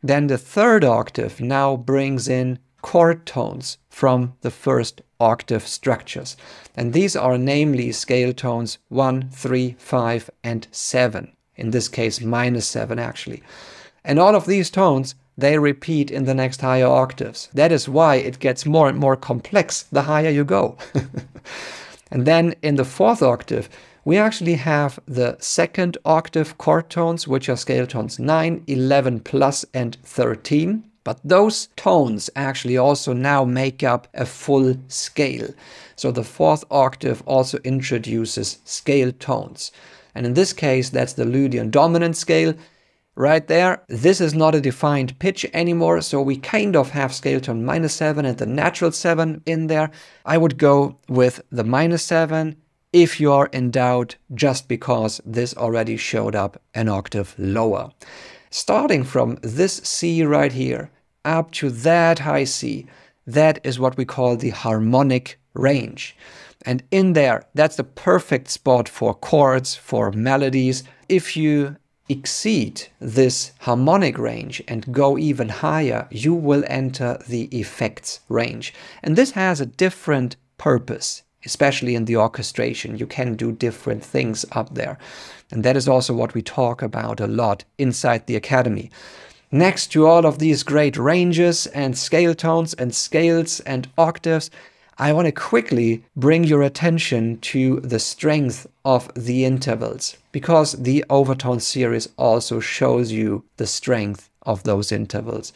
Then 0.00 0.28
the 0.28 0.38
third 0.38 0.84
octave 0.84 1.40
now 1.40 1.74
brings 1.76 2.28
in 2.28 2.60
chord 2.82 3.26
tones 3.26 3.78
from 3.88 4.34
the 4.42 4.50
first 4.50 5.02
octave 5.18 5.66
structures. 5.66 6.36
And 6.74 6.92
these 6.92 7.16
are 7.16 7.38
namely 7.38 7.92
scale 7.92 8.32
tones 8.32 8.78
1, 8.88 9.30
3, 9.30 9.76
5, 9.78 10.30
and 10.44 10.66
7. 10.70 11.32
In 11.56 11.70
this 11.70 11.88
case, 11.88 12.20
minus 12.20 12.66
7 12.66 12.98
actually. 12.98 13.42
And 14.04 14.18
all 14.18 14.34
of 14.36 14.46
these 14.46 14.70
tones, 14.70 15.14
they 15.38 15.58
repeat 15.58 16.10
in 16.10 16.24
the 16.24 16.34
next 16.34 16.60
higher 16.60 16.86
octaves. 16.86 17.48
That 17.52 17.72
is 17.72 17.88
why 17.88 18.16
it 18.16 18.38
gets 18.38 18.64
more 18.64 18.88
and 18.88 18.98
more 18.98 19.16
complex 19.16 19.82
the 19.82 20.02
higher 20.02 20.30
you 20.30 20.44
go. 20.44 20.78
and 22.10 22.26
then 22.26 22.54
in 22.62 22.76
the 22.76 22.84
fourth 22.84 23.22
octave, 23.22 23.68
we 24.04 24.16
actually 24.16 24.54
have 24.54 25.00
the 25.06 25.36
second 25.40 25.98
octave 26.04 26.56
chord 26.58 26.88
tones, 26.88 27.26
which 27.26 27.48
are 27.48 27.56
scale 27.56 27.86
tones 27.86 28.18
9, 28.20 28.62
11 28.66 29.20
plus, 29.20 29.64
and 29.74 29.96
13. 30.04 30.84
But 31.06 31.20
those 31.22 31.68
tones 31.76 32.28
actually 32.34 32.76
also 32.76 33.12
now 33.12 33.44
make 33.44 33.84
up 33.84 34.08
a 34.12 34.26
full 34.26 34.74
scale. 34.88 35.54
So 35.94 36.10
the 36.10 36.24
fourth 36.24 36.64
octave 36.68 37.22
also 37.26 37.58
introduces 37.58 38.58
scale 38.64 39.12
tones. 39.12 39.70
And 40.16 40.26
in 40.26 40.34
this 40.34 40.52
case, 40.52 40.90
that's 40.90 41.12
the 41.12 41.24
Lydian 41.24 41.70
dominant 41.70 42.16
scale. 42.16 42.54
Right 43.14 43.46
there, 43.46 43.84
this 43.86 44.20
is 44.20 44.34
not 44.34 44.56
a 44.56 44.60
defined 44.60 45.16
pitch 45.20 45.46
anymore, 45.54 46.00
so 46.00 46.20
we 46.20 46.38
kind 46.38 46.74
of 46.74 46.90
have 46.90 47.14
scale 47.14 47.38
tone 47.38 47.64
minus 47.64 47.94
7 47.94 48.24
and 48.24 48.36
the 48.36 48.44
natural 48.44 48.90
7 48.90 49.42
in 49.46 49.68
there. 49.68 49.92
I 50.24 50.38
would 50.38 50.58
go 50.58 50.98
with 51.08 51.40
the 51.52 51.62
minus 51.62 52.02
7 52.02 52.56
if 52.92 53.20
you 53.20 53.30
are 53.30 53.46
in 53.52 53.70
doubt, 53.70 54.16
just 54.34 54.66
because 54.66 55.20
this 55.24 55.56
already 55.56 55.98
showed 55.98 56.34
up 56.34 56.60
an 56.74 56.88
octave 56.88 57.36
lower. 57.38 57.92
Starting 58.50 59.04
from 59.04 59.38
this 59.42 59.76
C 59.84 60.24
right 60.24 60.52
here, 60.52 60.90
up 61.26 61.50
to 61.52 61.68
that 61.68 62.20
high 62.20 62.44
C, 62.44 62.86
that 63.26 63.58
is 63.64 63.78
what 63.78 63.96
we 63.96 64.04
call 64.04 64.36
the 64.36 64.50
harmonic 64.50 65.38
range. 65.52 66.16
And 66.64 66.82
in 66.90 67.12
there, 67.12 67.44
that's 67.54 67.76
the 67.76 67.84
perfect 67.84 68.48
spot 68.48 68.88
for 68.88 69.14
chords, 69.14 69.74
for 69.74 70.10
melodies. 70.12 70.84
If 71.08 71.36
you 71.36 71.76
exceed 72.08 72.86
this 73.00 73.52
harmonic 73.60 74.16
range 74.16 74.62
and 74.68 74.92
go 74.92 75.18
even 75.18 75.48
higher, 75.48 76.06
you 76.10 76.34
will 76.34 76.64
enter 76.68 77.18
the 77.28 77.44
effects 77.46 78.20
range. 78.28 78.72
And 79.02 79.16
this 79.16 79.32
has 79.32 79.60
a 79.60 79.66
different 79.66 80.36
purpose, 80.56 81.22
especially 81.44 81.94
in 81.94 82.04
the 82.04 82.16
orchestration. 82.16 82.96
You 82.96 83.06
can 83.06 83.34
do 83.34 83.52
different 83.52 84.04
things 84.04 84.44
up 84.52 84.74
there. 84.74 84.98
And 85.50 85.64
that 85.64 85.76
is 85.76 85.88
also 85.88 86.14
what 86.14 86.34
we 86.34 86.42
talk 86.42 86.82
about 86.82 87.20
a 87.20 87.26
lot 87.26 87.64
inside 87.78 88.26
the 88.26 88.36
academy. 88.36 88.90
Next 89.52 89.92
to 89.92 90.06
all 90.06 90.26
of 90.26 90.38
these 90.38 90.64
great 90.64 90.96
ranges 90.96 91.66
and 91.68 91.96
scale 91.96 92.34
tones 92.34 92.74
and 92.74 92.94
scales 92.94 93.60
and 93.60 93.88
octaves, 93.96 94.50
I 94.98 95.12
want 95.12 95.26
to 95.26 95.32
quickly 95.32 96.02
bring 96.16 96.44
your 96.44 96.62
attention 96.62 97.38
to 97.38 97.80
the 97.80 98.00
strength 98.00 98.66
of 98.84 99.12
the 99.14 99.44
intervals 99.44 100.16
because 100.32 100.72
the 100.72 101.04
overtone 101.10 101.60
series 101.60 102.08
also 102.16 102.60
shows 102.60 103.12
you 103.12 103.44
the 103.56 103.66
strength 103.66 104.30
of 104.42 104.64
those 104.64 104.90
intervals. 104.90 105.52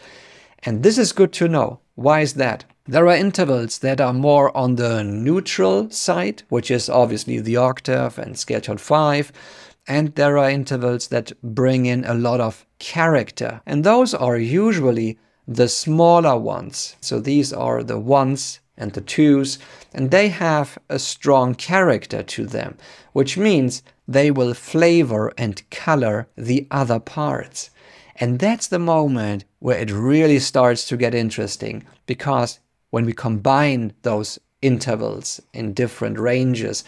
And 0.62 0.82
this 0.82 0.98
is 0.98 1.12
good 1.12 1.32
to 1.34 1.48
know. 1.48 1.80
Why 1.94 2.20
is 2.20 2.34
that? 2.34 2.64
There 2.86 3.08
are 3.08 3.16
intervals 3.16 3.78
that 3.78 4.00
are 4.00 4.12
more 4.12 4.56
on 4.56 4.76
the 4.76 5.02
neutral 5.02 5.90
side, 5.90 6.42
which 6.48 6.70
is 6.70 6.88
obviously 6.88 7.40
the 7.40 7.56
octave 7.56 8.18
and 8.18 8.38
scale 8.38 8.60
tone 8.60 8.78
5, 8.78 9.32
and 9.88 10.14
there 10.14 10.38
are 10.38 10.50
intervals 10.50 11.08
that 11.08 11.32
bring 11.42 11.86
in 11.86 12.04
a 12.04 12.14
lot 12.14 12.40
of 12.40 12.66
character. 12.80 13.60
And 13.64 13.84
those 13.84 14.12
are 14.12 14.36
usually 14.36 15.18
the 15.46 15.68
smaller 15.68 16.36
ones. 16.36 16.96
So 17.00 17.20
these 17.20 17.52
are 17.52 17.84
the 17.84 17.98
ones 17.98 18.58
and 18.76 18.92
the 18.92 19.00
twos, 19.00 19.58
and 19.92 20.10
they 20.10 20.28
have 20.28 20.78
a 20.88 20.98
strong 20.98 21.54
character 21.54 22.22
to 22.22 22.46
them, 22.46 22.78
which 23.12 23.36
means 23.36 23.82
they 24.08 24.30
will 24.30 24.54
flavor 24.54 25.32
and 25.38 25.68
color 25.70 26.28
the 26.36 26.66
other 26.70 26.98
parts. 26.98 27.70
And 28.16 28.38
that's 28.38 28.66
the 28.66 28.78
moment 28.78 29.44
where 29.60 29.78
it 29.78 29.90
really 29.90 30.38
starts 30.38 30.88
to 30.88 30.96
get 30.96 31.14
interesting 31.14 31.84
because 32.06 32.60
when 32.90 33.04
we 33.04 33.12
combine 33.12 33.92
those 34.02 34.38
intervals 34.62 35.40
in 35.52 35.74
different 35.74 36.18
ranges 36.18 36.84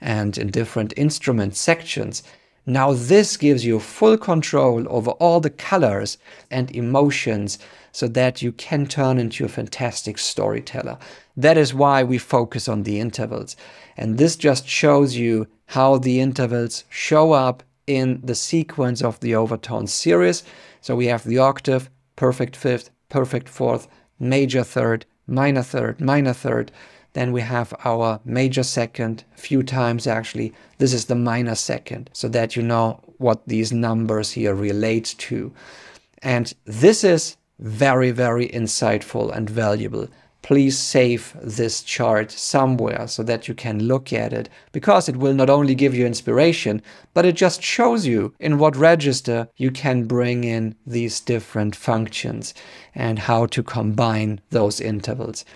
and 0.00 0.36
in 0.36 0.50
different 0.50 0.92
instrument 0.96 1.56
sections, 1.56 2.22
now 2.66 2.92
this 2.92 3.36
gives 3.36 3.64
you 3.64 3.78
full 3.78 4.16
control 4.16 4.86
over 4.88 5.10
all 5.12 5.40
the 5.40 5.50
colors 5.50 6.18
and 6.50 6.70
emotions 6.74 7.58
so 7.92 8.08
that 8.08 8.42
you 8.42 8.52
can 8.52 8.86
turn 8.86 9.18
into 9.18 9.44
a 9.44 9.48
fantastic 9.48 10.18
storyteller. 10.18 10.98
That 11.36 11.58
is 11.58 11.74
why 11.74 12.02
we 12.02 12.18
focus 12.18 12.68
on 12.68 12.82
the 12.82 12.98
intervals. 12.98 13.56
And 13.96 14.18
this 14.18 14.34
just 14.36 14.66
shows 14.66 15.14
you 15.16 15.46
how 15.66 15.98
the 15.98 16.20
intervals 16.20 16.84
show 16.88 17.32
up 17.32 17.62
in 17.86 18.20
the 18.22 18.34
sequence 18.34 19.02
of 19.02 19.20
the 19.20 19.34
overtone 19.34 19.86
series. 19.86 20.42
So 20.80 20.96
we 20.96 21.06
have 21.06 21.24
the 21.24 21.38
octave, 21.38 21.90
perfect 22.16 22.56
fifth, 22.56 22.90
perfect 23.08 23.48
fourth, 23.48 23.86
major 24.18 24.64
third, 24.64 25.06
minor 25.26 25.62
third, 25.62 26.00
minor 26.00 26.32
third, 26.32 26.72
then 27.14 27.32
we 27.32 27.40
have 27.40 27.72
our 27.84 28.20
major 28.24 28.62
second, 28.62 29.24
a 29.36 29.40
few 29.40 29.62
times 29.62 30.06
actually. 30.06 30.52
This 30.78 30.92
is 30.92 31.06
the 31.06 31.14
minor 31.14 31.54
second, 31.54 32.10
so 32.12 32.28
that 32.28 32.54
you 32.56 32.62
know 32.62 33.00
what 33.18 33.46
these 33.46 33.72
numbers 33.72 34.32
here 34.32 34.54
relate 34.54 35.14
to. 35.18 35.52
And 36.22 36.52
this 36.64 37.04
is 37.04 37.36
very, 37.58 38.10
very 38.10 38.48
insightful 38.48 39.34
and 39.34 39.48
valuable. 39.48 40.08
Please 40.42 40.78
save 40.78 41.34
this 41.40 41.82
chart 41.82 42.30
somewhere 42.30 43.06
so 43.06 43.22
that 43.22 43.48
you 43.48 43.54
can 43.54 43.84
look 43.84 44.12
at 44.12 44.32
it 44.32 44.50
because 44.72 45.08
it 45.08 45.16
will 45.16 45.32
not 45.32 45.48
only 45.48 45.74
give 45.74 45.94
you 45.94 46.04
inspiration, 46.04 46.82
but 47.14 47.24
it 47.24 47.34
just 47.34 47.62
shows 47.62 48.06
you 48.06 48.34
in 48.38 48.58
what 48.58 48.76
register 48.76 49.48
you 49.56 49.70
can 49.70 50.04
bring 50.04 50.44
in 50.44 50.74
these 50.86 51.20
different 51.20 51.74
functions 51.74 52.52
and 52.94 53.20
how 53.20 53.46
to 53.46 53.62
combine 53.62 54.40
those 54.50 54.80
intervals. 54.80 55.46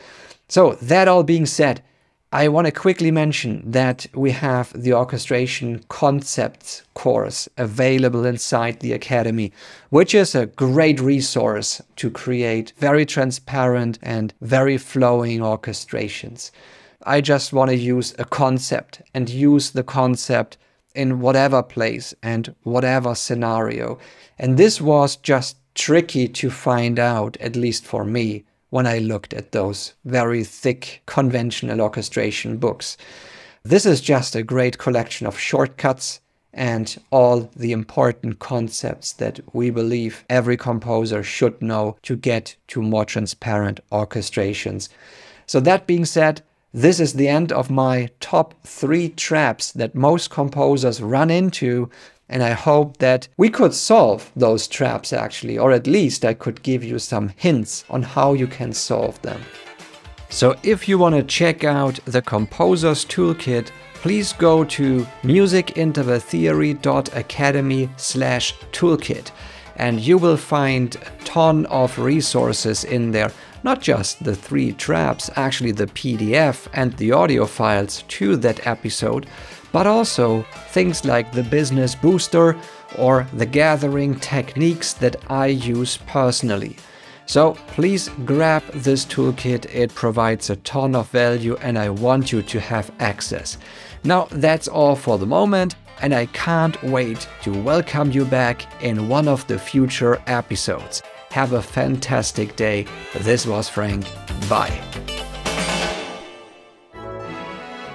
So, 0.49 0.73
that 0.81 1.09
all 1.09 1.25
being 1.25 1.47
said, 1.47 1.83
I 2.31 2.49
want 2.49 2.67
to 2.67 2.73
quickly 2.73 3.11
mention 3.11 3.71
that 3.71 4.07
we 4.15 4.33
have 4.33 4.71
the 4.75 4.93
orchestration 4.93 5.83
concepts 5.89 6.83
course 6.93 7.49
available 7.57 8.27
inside 8.27 8.81
the 8.81 8.93
Academy, 8.93 9.51
which 9.89 10.15
is 10.15 10.35
a 10.35 10.47
great 10.47 11.01
resource 11.01 11.81
to 11.97 12.11
create 12.11 12.75
very 12.77 13.07
transparent 13.07 13.99
and 14.03 14.35
very 14.43 14.77
flowing 14.77 15.41
orchestrations. 15.41 16.51
I 17.05 17.23
just 17.23 17.55
want 17.55 17.71
to 17.71 17.77
use 17.77 18.15
a 18.19 18.27
concept 18.27 19.01
and 19.15 19.31
use 19.31 19.71
the 19.71 19.85
concept 19.85 20.59
in 20.95 21.21
whatever 21.21 21.63
place 21.63 22.15
and 22.23 22.55
whatever 22.63 23.15
scenario. 23.15 23.99
And 24.39 24.59
this 24.59 24.83
was 24.83 25.17
just 25.17 25.57
tricky 25.75 26.29
to 26.29 26.51
find 26.51 26.99
out, 26.99 27.39
at 27.39 27.57
least 27.57 27.87
for 27.87 28.05
me 28.05 28.45
when 28.71 28.87
I 28.87 28.99
looked 28.99 29.33
at 29.35 29.53
those 29.53 29.95
very 30.05 30.45
thick 30.45 31.03
conventional 31.07 31.81
orchestration 31.81 32.59
books. 32.59 32.97
This 33.63 33.87
is 33.87 34.01
just 34.01 34.35
a 34.35 34.43
great 34.43 34.79
collection 34.79 35.27
of 35.27 35.39
shortcuts 35.39 36.21
and 36.53 36.97
all 37.11 37.51
the 37.55 37.73
important 37.73 38.39
concepts 38.39 39.13
that 39.15 39.41
we 39.53 39.71
believe 39.71 40.25
every 40.29 40.57
composer 40.57 41.23
should 41.23 41.61
know 41.61 41.97
to 42.03 42.17
get 42.17 42.57
to 42.69 42.83
more 42.83 43.05
transparent 43.05 43.81
orchestrations. 43.93 44.89
So, 45.47 45.61
that 45.61 45.87
being 45.87 46.05
said, 46.05 46.43
this 46.73 46.99
is 47.01 47.15
the 47.15 47.27
end 47.29 47.51
of 47.53 47.71
my 47.71 48.11
top 48.21 48.55
three 48.65 49.09
traps 49.09 49.73
that 49.73 49.95
most 49.95 50.29
composers 50.31 51.01
run 51.01 51.31
into 51.31 51.89
and 52.29 52.43
I 52.43 52.51
hope 52.51 52.99
that 52.99 53.27
we 53.39 53.49
could 53.49 53.73
solve 53.73 54.31
those 54.37 54.69
traps 54.69 55.15
actually, 55.15 55.57
or 55.59 55.73
at 55.73 55.87
least 55.87 56.27
I 56.27 56.35
could 56.35 56.63
give 56.63 56.85
you 56.85 56.99
some 56.99 57.31
hints 57.37 57.87
on 57.89 58.03
how 58.03 58.35
you 58.35 58.47
can 58.47 58.75
solve 58.75 59.23
them. 59.23 59.41
So 60.29 60.55
if 60.63 60.87
you 60.89 60.99
want 60.99 61.15
to 61.15 61.23
check 61.23 61.65
out 61.65 61.99
the 62.05 62.21
Composer's 62.21 63.07
Toolkit, 63.07 63.71
please 63.95 64.35
go 64.35 64.63
to 64.65 65.07
musicintervaltheory.academy 65.23 67.89
slash 67.97 68.55
toolkit 68.73 69.31
and 69.79 70.01
you 70.01 70.19
will 70.19 70.37
find 70.37 70.97
a 70.97 71.25
ton 71.25 71.67
of 71.67 71.99
resources 71.99 72.85
in 72.85 73.13
there 73.13 73.33
not 73.63 73.81
just 73.81 74.23
the 74.23 74.35
three 74.35 74.73
traps, 74.73 75.31
actually 75.37 75.73
the 75.73 75.87
PDF 75.87 76.69
and 76.75 76.93
the 76.95 77.13
audio 77.13 77.47
files 77.47 78.05
to 78.09 78.37
that 78.37 78.67
episode, 78.67 79.27
but 79.73 79.87
also 79.87 80.43
things 80.71 81.05
like 81.05 81.33
the 81.33 81.43
business 81.43 81.95
booster 81.95 82.57
or 82.97 83.27
the 83.35 83.47
gathering 83.47 84.19
techniques 84.19 84.93
that 84.95 85.17
I 85.29 85.47
use 85.47 85.99
personally. 86.07 86.77
So 87.27 87.55
please 87.67 88.09
grab 88.25 88.63
this 88.73 89.05
toolkit, 89.05 89.67
it 89.75 89.95
provides 89.95 90.49
a 90.49 90.57
ton 90.57 90.95
of 90.95 91.11
value 91.11 91.57
and 91.61 91.79
I 91.79 91.91
want 91.91 92.33
you 92.33 92.41
to 92.43 92.61
have 92.61 92.91
access. 93.01 93.59
Now 94.03 94.29
that's 94.31 94.69
all 94.69 94.97
for 94.97 95.19
the 95.19 95.27
moment, 95.27 95.75
and 96.03 96.15
I 96.15 96.27
can't 96.27 96.81
wait 96.83 97.29
to 97.43 97.53
welcome 97.63 98.11
you 98.11 98.25
back 98.25 98.83
in 98.83 99.09
one 99.09 99.29
of 99.29 99.47
the 99.47 99.59
future 99.59 100.21
episodes. 100.27 101.03
Have 101.31 101.53
a 101.53 101.63
fantastic 101.63 102.57
day. 102.57 102.87
This 103.15 103.47
was 103.47 103.69
Frank. 103.69 104.07
Bye. 104.49 104.81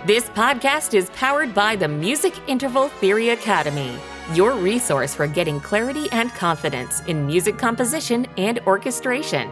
This 0.05 0.25
podcast 0.29 0.93
is 0.93 1.09
powered 1.11 1.53
by 1.53 1.77
the 1.77 1.87
Music 1.87 2.33
Interval 2.47 2.89
Theory 2.89 3.29
Academy, 3.29 3.95
your 4.33 4.53
resource 4.53 5.15
for 5.15 5.27
getting 5.27 5.61
clarity 5.61 6.09
and 6.11 6.29
confidence 6.31 6.99
in 7.05 7.25
music 7.25 7.57
composition 7.57 8.27
and 8.37 8.59
orchestration. 8.67 9.49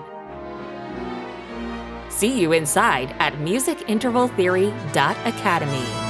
See 2.09 2.37
you 2.39 2.51
inside 2.51 3.15
at 3.19 3.33
musicintervaltheory.academy. 3.35 6.00